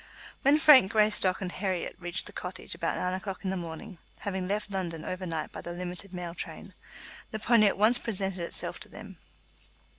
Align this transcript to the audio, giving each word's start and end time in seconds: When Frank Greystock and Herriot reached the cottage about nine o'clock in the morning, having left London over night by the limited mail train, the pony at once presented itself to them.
When 0.41 0.57
Frank 0.57 0.93
Greystock 0.93 1.41
and 1.41 1.51
Herriot 1.51 1.95
reached 1.99 2.25
the 2.25 2.31
cottage 2.33 2.73
about 2.73 2.97
nine 2.97 3.13
o'clock 3.13 3.43
in 3.43 3.51
the 3.51 3.55
morning, 3.55 3.99
having 4.21 4.47
left 4.47 4.71
London 4.71 5.05
over 5.05 5.27
night 5.27 5.51
by 5.51 5.61
the 5.61 5.73
limited 5.73 6.11
mail 6.11 6.33
train, 6.33 6.73
the 7.29 7.37
pony 7.37 7.67
at 7.67 7.77
once 7.77 7.99
presented 7.99 8.39
itself 8.39 8.79
to 8.79 8.89
them. 8.89 9.19